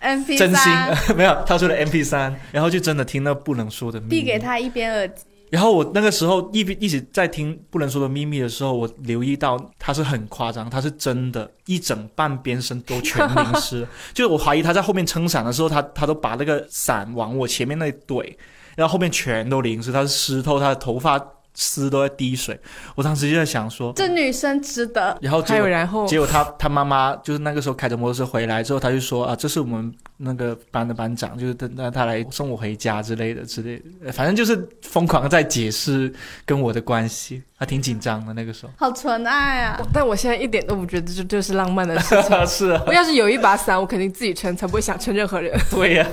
[0.02, 0.72] MP 真心，，
[1.16, 4.10] 没有掏出了 MP 3然后就真的听那不能说的秘密。
[4.16, 5.24] 递给他一边耳机。
[5.50, 13.86] 然后我那个时候一一直在听《不能说的秘密》的时候，我留意到他是很夸张，他是真的，一整半边身都全淋湿。
[14.14, 18.34] 就是我怀疑他在后面撑伞的时候，他他都把那个伞往我前面那里怼，
[18.76, 21.18] 然后后面全都淋湿，他是湿透，他的头发
[21.54, 22.58] 丝都在滴水。
[22.94, 25.16] 我当时就在想说，这女生值得。
[25.20, 36.12] 然后结果还有然后，结果她她妈妈就是那个时候开着摩托车回来之后，她就说啊，这是我们那个班的班长，就是等他他来送我回家之类的之类的，呃反正就是疯狂在解释
[36.44, 38.72] 跟我的关系，还挺紧张的那个时候。
[38.78, 39.78] 好纯爱啊！
[39.92, 42.30] 但我现在一点都不觉得这就是浪漫的事情。
[42.48, 45.54] 是啊，我要是有一把伞，我肯定自己撑，才不会想撑任何人。
[45.70, 46.08] 对呀、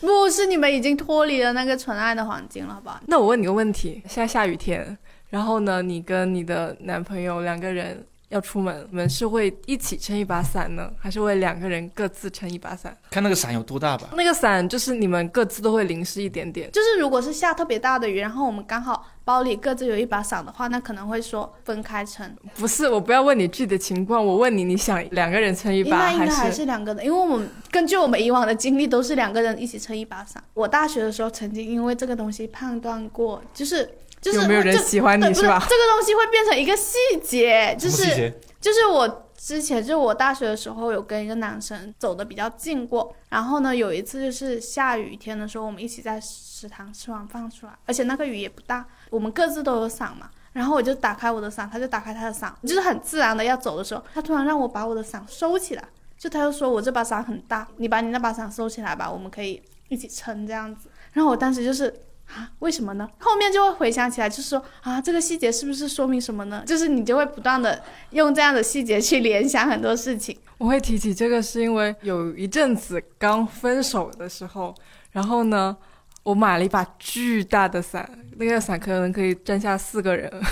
[0.00, 3.00] 不是你们已经脱离了那个纯爱的环境了吧？
[3.08, 4.96] 那我问你个问题：现在下雨天，
[5.30, 12.96] 然后呢，你跟你的男朋友两个人要出门，我们是会一起撑一把伞呢，还是会两个人各自撑一把伞？
[13.10, 14.08] 看那个伞有多大吧。
[14.16, 16.70] 那个伞就是你们各自都会淋湿一点点。
[16.72, 22.34] 就是如果是下特别大的雨，然后我们刚好包里各自有一把伞的话，那可能会说分开撑。
[22.54, 30.42] 不是，我不要问你具体的情况，我问你，你想两个人撑一把，那应该还是是两个人，因为我们根据我们以往的经历，都是两个人一起撑一把伞。
[30.54, 33.88] 我大学的时候曾经因为这个东西判断过，就是
[34.22, 35.58] 就是有没有人喜欢你是吧？
[35.68, 38.32] 这个东西会变成一个细节，就是？
[38.60, 50.30] 就是我之前就是我大学的时候有跟一个男生走的比较近过，然后呢有一次就是下雨天的时候，我们一起在食堂吃完饭出来，而且那个雨也不大，我们各自都有伞嘛。
[50.52, 55.82] 然后我就打开我的伞，他就打开他的伞，就是很自然的要走的时候，他突然让我把我的伞收起来，
[56.16, 60.88] 就他就说我这把伞很大，你把你那把伞收起来吧，我们可以一起撑这样子。
[61.14, 61.92] 然后我当时就是
[62.34, 63.08] 啊，为什么呢？
[63.18, 66.62] 后面就会回想起来，就是说啊，这个细节是不是说明什么呢？
[66.66, 70.36] 就是你就会不断的用这样的细节去联想很多事情。
[70.58, 74.74] 我会提起这个，是因为有一阵子刚分手的时候，
[75.10, 75.76] 然后呢，
[76.22, 80.32] 我买了一把巨大的伞，那个伞可能可以站下四个人。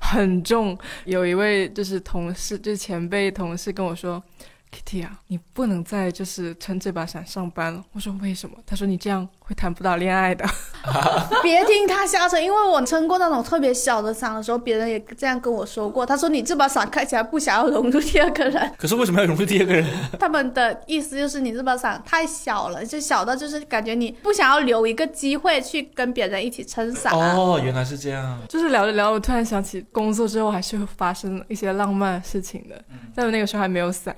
[0.00, 0.76] 很重。
[1.04, 4.22] 有一位就是同事，就是前辈同事跟我说
[4.72, 7.84] ，Kitty 啊，你不能再就是撑这把伞上班了。
[7.92, 8.56] 我说为什么？
[8.64, 10.44] 他说你这样会谈不到恋爱的。
[11.42, 16.04] 别听他瞎扯，因为我撑过那种特别小的伞的时候，别人也这样跟我说过。
[16.04, 19.86] 他说你这把伞看起来不想要融入第二个人， 可是为什么要融入第二个人？
[20.20, 27.12] 他们的意思就是你这把伞太小了，就小到就是感觉你不想要留一个机会去跟别人一起撑伞。
[27.12, 28.38] 哦，原来是这样。
[28.48, 32.76] 就是聊着聊着，我突然想起工作之后还是会发生一些浪漫的事情的。
[33.14, 34.14] 但我那个时候还没有伞，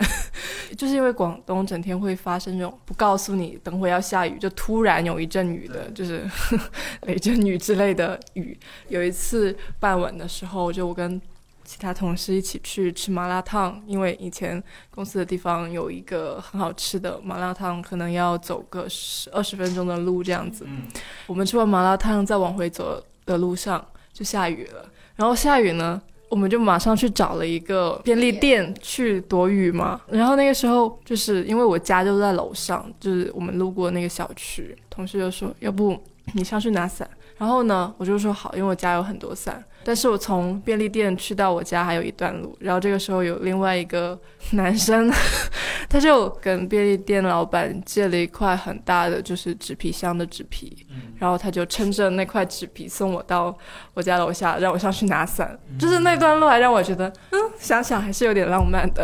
[0.77, 6.29] 就是因为广东整天会发生这种不告诉你等会要下雨，就突然有一阵雨的，就是
[7.07, 8.59] 雷阵雨之类的雨。
[8.89, 11.21] 有一次傍晚的时候，就我跟
[11.65, 20.65] 其他同事一起去吃麻辣烫，因为以前公司的地方有一个很好吃的麻辣烫，可能要走个十二十分钟的路这样子。
[20.67, 20.83] 嗯，
[21.29, 24.91] 我们吃完麻辣烫，再往回走的路上就下雨了。
[25.15, 26.01] 然后下雨呢，
[26.31, 30.01] 我们就马上去找了一个便利店去躲雨嘛。
[30.09, 36.01] 然后那个时候就是因为我家就在楼上，就是我们路过那个小区，同事就说：“要不
[36.33, 37.07] 你上去拿伞。”
[37.41, 39.65] 然后呢，我就说好，因为我家有很多伞。
[39.83, 45.11] 但是我从便利店去到我家还有一段路，然后这个时候有另外一个男生，
[45.89, 50.87] 他就跟便利店老板借了一块很大的就是纸皮箱的纸皮，
[51.19, 53.57] 然后他就撑着那块纸皮送我到
[53.95, 55.59] 我家楼下，让我上去拿伞。
[55.79, 59.03] 就是那段路还让我觉得，嗯，想想还是有点浪漫的。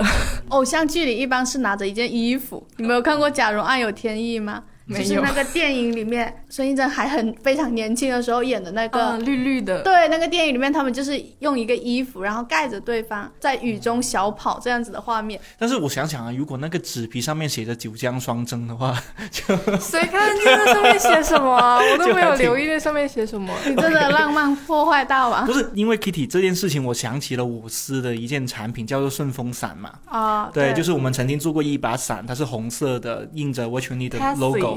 [0.50, 4.62] 偶像剧里一般是拿着一件衣服，你没有看过《假如爱有天意》吗？
[4.88, 9.00] 就是那个电影里面，孙艺珍还很非常年轻的时候演的那个。
[9.00, 15.40] 嗯，绿绿的，对，那个电影里面，他们就是用一个衣服，然后盖着对方，在雨中小跑这样子的画面。
[15.58, 18.96] 但是我想想啊，如果那个纸皮上面写着“九江双蒸”的话，
[19.30, 21.78] 就 谁看得见那上面写什么啊？
[21.78, 23.52] 我都 没有留意那上面写什么。
[23.66, 29.92] 你真的浪漫破坏大王不是因为 Kitty 这件事情，我想起了我司的一件产品，叫做顺风伞嘛。
[30.06, 30.50] 啊！
[30.52, 34.18] 对，就是我们曾经做过一把伞，它是红色的，印着 Watch Me 的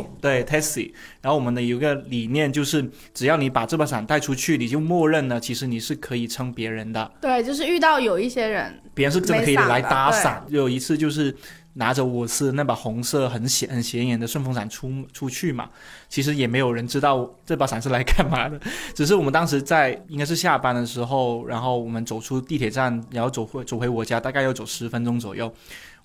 [0.04, 0.92] Tessie 对 Tessie。
[1.22, 10.46] 然后我们的有一个理念就是，只要你把这把伞带出去，你就默认了，其实你是可以撑别人的，对，就是遇到有一些人，别人是真的可以来搭对伞。
[10.50, 11.36] 有一次就是
[11.74, 15.70] 拿着我是那把红色很显很显眼的顺风伞出出去嘛，
[16.08, 18.60] 其实也没有人知道这把伞是来干嘛的，
[18.96, 25.54] 只是我们当时在应该是下班的时候，然后我们走出地铁站，然后走回走回我家，大概要走十分钟左右，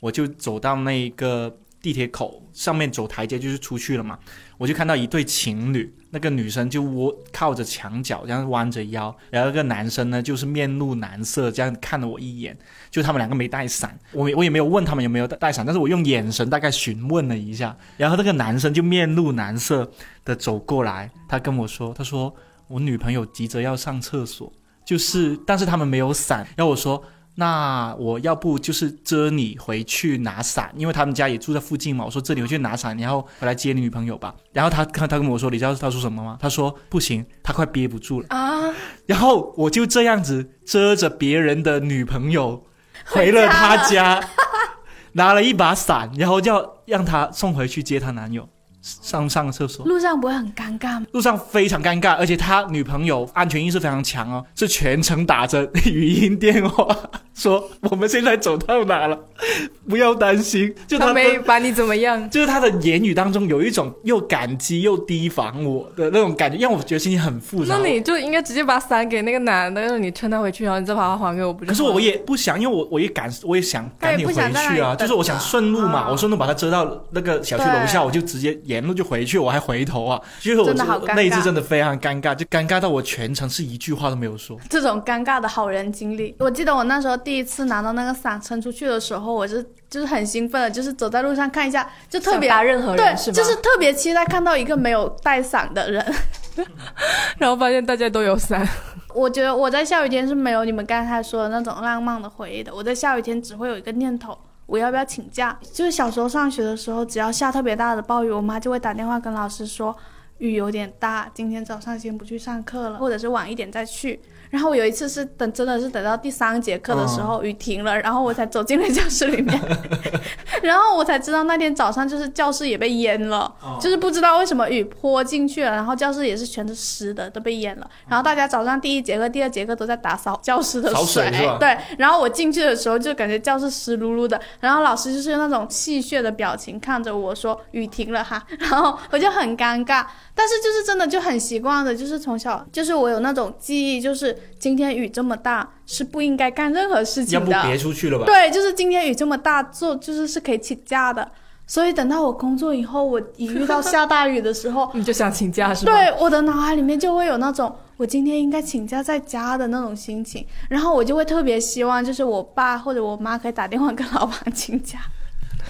[0.01, 4.19] 我就走到那个地铁口上面走台阶就是出去了嘛，
[4.57, 12.57] 我就看到一对情侣，那个女生就窝靠着墙角这样弯着腰，然后那个男生呢就是面露难色这样看了我一眼，
[12.91, 19.93] 就他们两个没带伞，我我也没有问他们有没有带伞，但是我用眼神大概询问了一下，然后那个男生就面露难色
[20.25, 22.35] 的走过来，他跟我说，他说
[22.67, 24.51] 我女朋友急着要上厕所，
[24.87, 27.05] 就是但是他们没有伞，然后我说。
[27.37, 32.05] 那我要不就是遮你回去拿伞，因为他们家也住在附近嘛。
[32.05, 34.35] 我说这里回去拿伞，然后回来接你女朋友吧。
[34.53, 36.39] 然后他他他跟我说，你知道他说什么吗？
[36.41, 38.27] 他说不行，他快憋不住了。
[38.29, 38.73] 啊，
[39.07, 42.65] 然后我就这样子遮着别人的女朋友
[43.07, 44.23] 回了他家，
[45.15, 48.49] 拿了一把伞，然后要让他送回去接她男友
[48.85, 49.87] 上上厕所。
[49.87, 51.07] 路上不会很尴尬吗？
[51.13, 56.95] 路上非常尴尬，而且他女朋友安全意识非常强哦，是全程打着语音电话
[57.35, 59.19] 说我们现在走到哪了，
[59.89, 60.75] 不要担心。
[60.87, 62.29] 就他他没把你怎么样？
[62.31, 67.77] 就是他的言语当中有一种又感激又提防我的那种感觉，让我觉得心情很复杂。
[67.77, 71.71] 那你就应该直接把伞给那个男的，让你劝他回去，然后你再把它还给我，不就？
[71.71, 84.59] 可是我也不想，因为我我也赶，我也想赶紧回去啊，就是我想顺路嘛，我顺路把他遮到那个小区楼下，我就直接沿路就回去，我还回头啊，就是我真的好尴尬那一次真的非常尴尬，就尴尬到我全程是一句话都没有说。
[84.71, 96.15] 这种尴尬的好人经历，我记得我那时候第一次拿到那个伞撑出去的时候，我就就是很兴奋的，就是走在路上看一下，就特别想搭任何人对，是就是特别期待看到一个没有带伞的人。
[97.39, 98.65] 然后发现大家都有伞，
[99.13, 102.73] 我觉得我在下雨天是没有你们刚才说的那种浪漫的回忆的。
[102.73, 105.59] 我在下雨天只会有一个念头，我要不要请假？
[105.73, 109.97] 就是小时候上学的时候，只要下特别大的暴雨，我妈就会打电话跟老师说，
[110.39, 114.21] 雨有点大，今天早上先不去上课了，或者是晚一点再去。
[114.51, 119.61] 然后我有一次是等真的是等到第三节课的时候，雨停了，然后我才走进了教室里面，
[120.63, 127.91] 然后我才知道那天早上就是教室也被淹了，哦就是不知道为什么雨泼进去了，然后教室也是全是湿的，都被淹了。
[128.09, 131.77] 然后大家早上第一节课、第二节课都在打扫教室的扫水对。
[131.99, 147.51] 然后我进去的时候就感觉教室湿漉漉的，然后老师就是用那种戏谑的表情看着我说：“雨停了哈。”然后我就很尴尬，但是就是真的就很习惯的，就是从小就是我有那种记忆，就是今天雨这么大是不应该干任何事情的。
[147.51, 148.25] 要不别出去了吧？
[148.27, 151.31] 对，就是今天雨这么大，做就是是可以请假的。
[151.67, 155.93] 所以等到我工作以后，我一遇到下大雨的时候， 你就想请假是吧？
[155.93, 164.99] 对我的脑海里面就会有那种我今天应该请假在家的那种心情，然后我就会特别希望，就是我爸或者我妈可以打电话跟老板请假。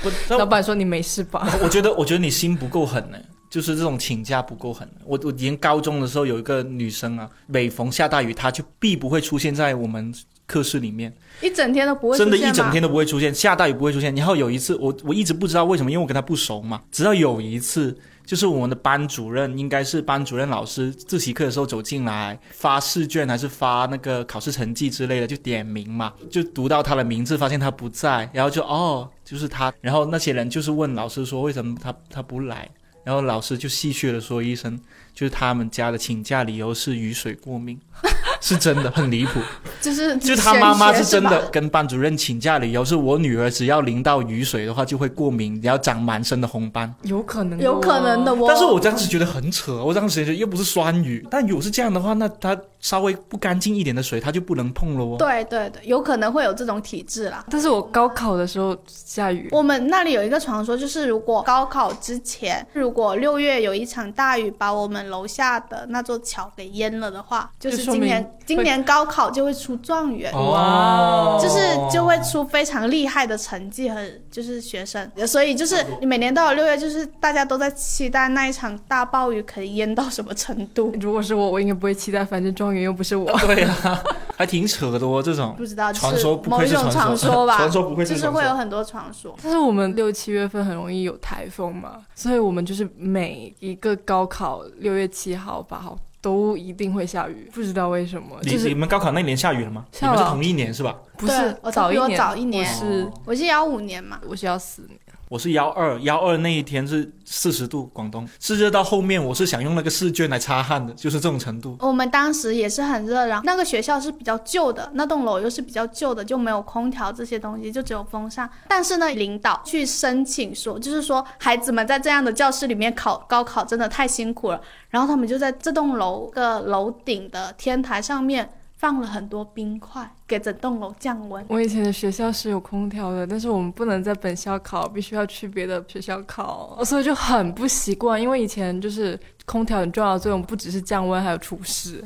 [0.03, 1.47] 不，老板说你没事吧？
[1.63, 3.19] 我觉得，我觉得你心不够狠呢，
[3.55, 4.89] 就是这种请假不够狠。
[5.05, 10.13] 我我以前高中的时候有一个女生啊，每逢下大雨，她就必不会出现在我们
[10.45, 14.13] 课室里面，一整天都不会出真的，一整天都不会出现，下大雨不会出现。
[14.17, 16.83] 然后有一次，我我一直不知道为什么，因为我跟她不熟嘛。
[16.91, 29.73] 直到有一次，就是我们的班主任，应该是班主任老师自习课的时候走进来发试卷还是发那个考试成绩之类的，就点名嘛，就读到她的名字，发现她不在，然后就哦，就是她。
[29.81, 32.69] 然后那些人就是问老师说为什么她她不来，
[33.05, 34.81] 然后老师就戏谑的说一声，
[35.15, 37.79] 就是他们家的请假理由是雨水过敏。
[38.41, 39.41] 是真的很离谱，
[39.81, 46.95] 就是就他妈妈是真的跟班主任请假理由是我女儿只要淋到雨水的话就会过敏，然后长满身的红斑。
[47.05, 48.45] 有可能哦，有可能的哦。
[48.47, 55.17] 但是我当时觉得很扯，我当时觉得又不是酸雨，但如果是这样的话，那它稍微不干净一点的水它就不能碰了哦。
[55.19, 57.43] 对对对，有可能会有这种体质啦。
[57.51, 70.31] 但是我高考的时候下雨，我们那里有一个传说，就是如果高考之前，如果六月有一场大雨把我们楼下的那座桥给淹了的话，就是今年今年高考就会出状元。
[70.35, 71.59] 哇，就是
[71.91, 80.93] 就会出非常厉害的成绩和就是学生，所以就是你每年到了六月，就是大家都在期待那一场大暴雨可以淹到什么程度。
[81.01, 83.31] 如果是我，我应该不会期待，反正状元又不是我。
[83.41, 84.03] 对啊，
[84.37, 85.55] 还挺扯的哦，这种。
[85.57, 88.41] 不知道，传就是说不愧是某一种传说说吧， 传说不愧就是是传说。
[88.41, 89.35] 会有很多传说。
[89.43, 99.85] 但是我们六七月份很容易有台风嘛，所以我们就是每一个高考六月七号、八号都一定会下雨，不知道为什么，你你就是你们高考那年下雨了吗？
[99.93, 100.95] 你下了们是同一年是吧？
[101.17, 102.65] 不是我早一年，早一年。
[102.65, 104.99] 我是我是幺五年嘛，我是幺四年，
[105.35, 111.77] 我是幺二幺二那一天是四十度，广东是热到后面我是想用那个试卷来擦汗的，就是这种程度。
[111.81, 118.49] 我们当时也是很热，然后那个学校是比较旧的，那栋楼又是比较旧的，就没有空调这些东西，就只有风扇。
[118.69, 128.49] 但是呢，领导去申请说，就是说孩子们在这样的教室里面考高考真的太辛苦了，然后他们就在这栋楼的楼顶的天台上面
[128.85, 131.43] 放了很多冰块，给整栋楼降温。
[131.49, 138.21] 我以前的学校是有空调的，但是我们不能在本校考，必须要去别的学校考，所以就很不习惯。
[138.21, 142.05] 因为以前就是空调很重要的作用，不只是降温，还有除湿。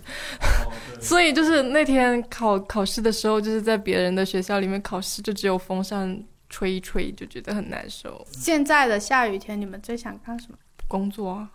[1.01, 8.25] 所以就是那天考考试的时候，就是在别人的学校里面考试，就只有风扇吹一吹，就觉得很难受。
[8.31, 10.57] 现在的下雨天，你们最想干什么？
[10.87, 11.51] 工作啊，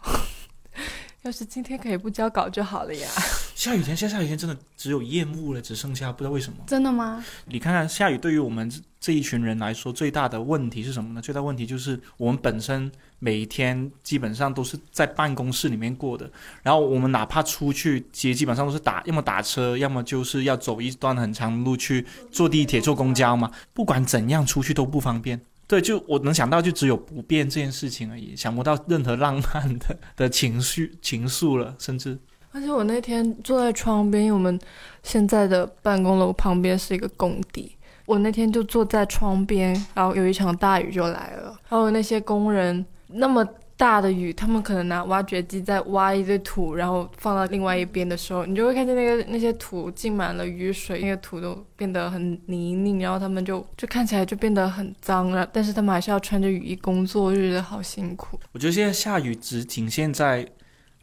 [1.23, 3.07] 要是今天可以不交稿就好了呀。
[3.55, 6.59] 下雨天，下下雨天真的只有夜幕了，只剩下不知道为什么。
[6.67, 7.23] 真的吗？
[7.45, 11.21] 你看看下雨对于我们这这一群人来说，最大的问题是什么呢？
[11.21, 16.29] 最大问题就是我们本身每一天基本上都是在办公室里面过的，
[16.62, 23.49] 然后我们哪怕出去，其实基本上都是打，要么打车，要么就是要走一段很长的路去坐地铁、坐公交嘛。
[23.73, 25.39] 不管怎样出去都不方便。
[25.67, 32.19] 对，就我能想到就只有不变这件事情而已，想不到任何浪漫的的情绪情愫了，甚至。
[32.52, 34.60] 而且我那天坐在窗边，因为我们
[35.02, 43.43] 现在的办公楼旁边是一个工地，我那天就坐在窗边，然后有一场大雨就来了，还有那些工人那么
[43.75, 58.39] 大的雨，他们可能拿挖掘机在挖一堆土，然后放到另外一边的时候，你就会看见那个那些土浸满了雨水，那个土都变得很泥泞，然后他们就就看起来就变得很脏了，但是他们还是要穿着雨衣工作，就觉得好辛苦。
[58.51, 60.47] 我觉得现在下雨只仅限在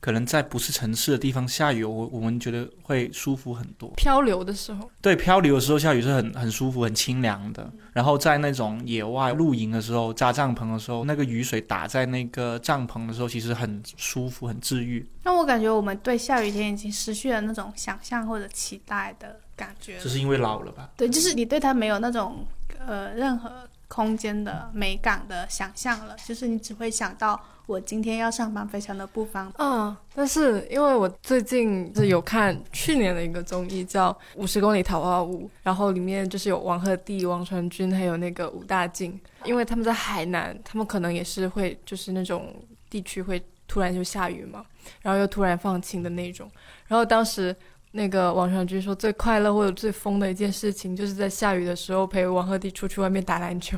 [0.00, 3.90] 可能在不是城市的地方下雨，我我们觉得会舒服很多。
[3.96, 7.70] 漂流的时候，对，漂流的时候下雨是很很舒服、很清凉的。
[7.92, 15.06] 然后在那种野外露营的时候、扎帐篷的时候，那个雨水打在那个帐篷的时候，其实很舒服、很治愈。
[15.22, 20.08] 那我感觉我们对下雨天已经失去了那种想象或者期待的感觉了这。
[20.08, 20.88] 是因为老了吧？
[20.96, 22.46] 对，就是你对它没有那种
[22.86, 29.68] 呃任何空间的美感的想象了，就是你只会想到我今天要上班，非常的不方便。
[29.68, 42.55] 嗯，但是因为我最近是有看去年的一个综艺叫《五十公里桃花坞》，然后里面就是有王鹤棣、王传君还有那个武大靖，因为他们在海南，他们可能也是会就是那种
[42.88, 44.64] 地区会突然就下雨嘛，
[45.02, 46.48] 然后又突然放晴的那种，
[46.87, 47.54] 然后当时。
[47.92, 53.76] 那个王传君说，最快乐或者最疯的一件事情，就是在下雨的时候陪王鹤棣出去外面打篮球，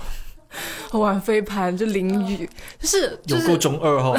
[0.92, 2.48] 玩飞盘，就淋雨，
[2.78, 4.18] 就是有够中二哦。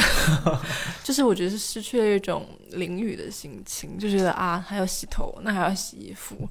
[1.03, 6.49] 就是我觉得是失去了一种淋雨的心情，就觉得啊，还要洗头，那还要洗衣服，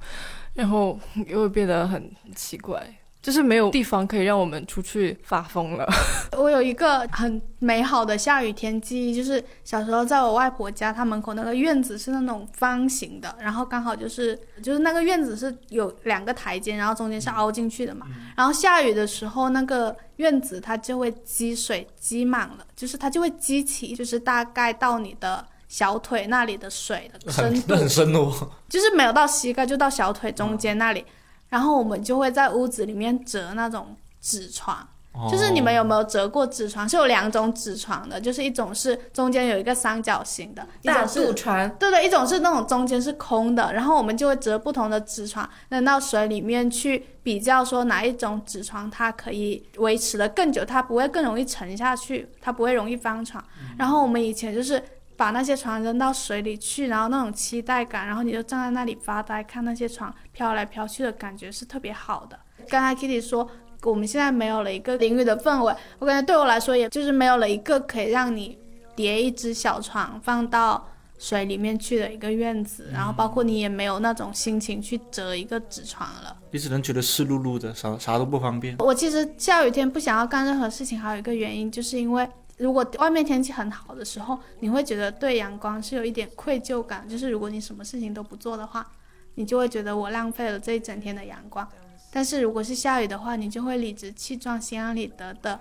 [0.54, 2.96] 然后又会变得很奇怪。
[3.22, 5.88] 就是没有地方可以让我们出去发疯了。
[6.36, 18.06] 我有一个很美好的下雨天记忆，就是小时候在我外婆家，她门口那个院子是那种方形的，然后刚好就是就是那个院子是有两个台阶，然后中间是凹进去的嘛。
[18.36, 28.32] 然后下雨的时候，那个院子它就会积水积满了，就是它就会积起，就是大概到你的小腿那里的水的深度，很深哦，
[28.68, 31.04] 就是没有到膝盖，就到小腿中间那里。
[31.52, 34.88] 然后我们就会在屋子里面折那种纸床，
[35.30, 36.88] 就是你们有没有折过纸床？
[36.88, 43.70] 是有两种纸床的，就是一种是中间有一个三角形的，一种是船，对对，一种是那种中间是空的。
[43.74, 53.44] 然后我们就会折不同的纸床，扔到水里面去比较，说哪一种纸床它可以维持的更久，它不会更容易沉下去，它不会容易翻船。
[53.76, 54.82] 然后我们以前就是。
[55.16, 62.38] 把那些船扔到水里去，然后那种期待感，然后你就站在那里发呆，看那些船飘来飘去的感觉是特别好的。
[62.68, 63.48] 刚才 Kitty 说
[63.82, 68.58] 我们现在没有了一个淋雨的氛围，我感觉对我来说也就是没有了一个可以让你
[68.96, 70.88] 叠一只小床放到
[71.18, 76.36] 水里面去的一个院子，然后包括你也没有那种心情去折一个纸床了。
[76.50, 78.76] 你只能觉得湿漉漉的，啥啥都不方便。
[78.78, 82.28] 我其实下雨天不想要干任何事情，还有一个原因就是因为。
[82.62, 88.86] 如果外面天气很好的时候，你会觉得对阳光是有一点愧疚感，就是如果你什么事情都不做的话，
[89.34, 91.66] 你就会觉得我浪费了这一整天的阳光。
[92.12, 95.58] 但是如果是下雨的话，你就会理直气壮、心安理得的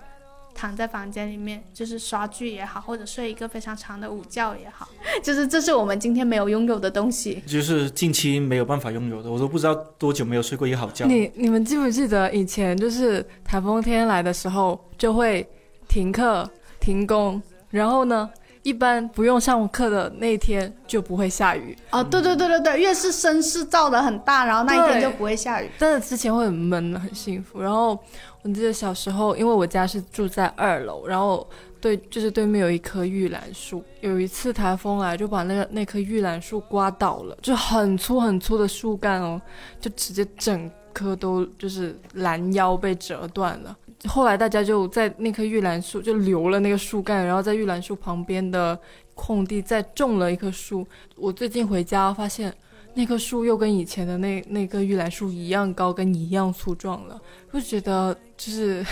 [0.54, 4.88] 躺在房间里面，就是刷剧也好，或者睡一个非常长的午觉也好，
[5.24, 9.28] 就是这是我们今天没有拥有的东西，就是近期没有办法拥有的。
[9.28, 11.04] 我都不知道多久没有睡过一个好觉。
[11.06, 15.44] 你你们记不记得以前就是台风天来的时候就会
[15.88, 16.48] 停课？
[16.82, 18.28] 停工，然后呢？
[18.64, 22.04] 一般不用上课的那天就不会下雨哦。
[22.04, 25.68] 对对对对对，越是声势造的很大，然后那一天就不会下雨。
[25.80, 27.60] 但是之前会很闷，很幸福。
[27.60, 27.98] 然后
[28.42, 31.44] 我记得小时候，因为我家是住在二楼，然后
[31.80, 33.82] 对，就是对面有一棵玉兰树。
[34.00, 39.42] 有一次台风来，就把那个那棵玉兰树刮倒了，就很粗很粗的树干哦，
[39.80, 43.76] 就直接整棵都就是拦腰被折断了。
[44.08, 48.78] 后来大家就在那棵玉兰树就留了那个树干，然后在玉兰树旁边的
[49.14, 50.86] 空地再种了一棵树。
[51.16, 52.52] 我最近回家发现，
[52.94, 57.20] 那棵树又跟以前的那那棵玉兰树一样高，跟一样粗壮了。
[57.52, 58.84] 就觉得就是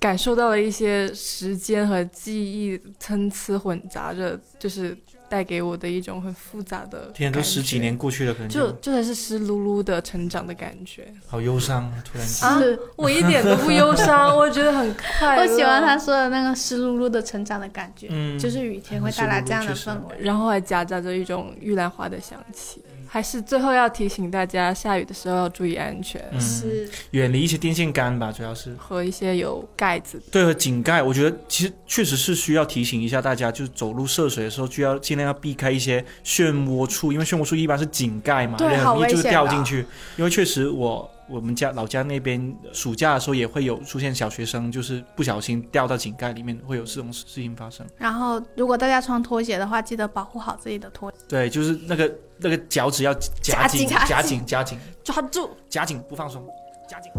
[0.00, 4.96] 感受到了一些时间和记忆参差混杂着，就是。
[5.34, 12.62] 带给我的一种很复杂的，天都十几年过去了，可能就就算是湿漉漉的成长的感觉，好忧伤，突然啊，
[12.94, 15.42] 我一点都不忧伤，我觉得很快乐。
[15.42, 22.80] 我喜欢他说的那个湿漉漉的成长的感觉，嗯，就是雨天会带来这样的氛围，然后还夹杂着一种玉兰花的香气。
[23.14, 30.20] 还是最后要提醒大家，下雨的时候要注意安全，是远离一些电线杆吧，主要是和一些有盖子。
[30.32, 39.86] 对，和井盖，我觉得其实确实是需要提醒一下大家，就是走路涉水的时候，就要尽量要避开一些漩涡处，因为漩涡处一般是井盖嘛，对，很容易就掉进去。
[40.16, 41.08] 因为确实我。
[41.26, 47.86] 我们家老家那边暑假的时候也会有出现小学生，就是不小心掉到井盖里面，会有这种事情发生。
[47.96, 51.10] 然后，如果大家穿拖鞋的话，记得保护好自己的拖。
[51.26, 52.14] 对，就是那个
[52.44, 56.46] 那个脚趾要夹紧，夹紧，夹紧，抓住，夹紧不放松，
[56.86, 57.10] 夹紧。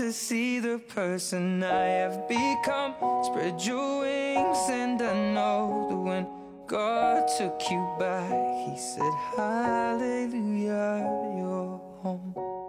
[0.00, 2.94] To see the person I have become.
[3.22, 6.26] Spread your wings, and I know that when
[6.66, 8.32] God took you back,
[8.64, 11.04] He said, Hallelujah,
[11.36, 12.59] you're home.